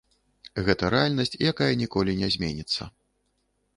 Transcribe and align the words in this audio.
Гэта 0.69 0.87
рэальнасць, 0.95 1.37
якая 1.51 1.69
ніколі 1.85 2.17
не 2.23 2.29
зменіцца. 2.37 2.91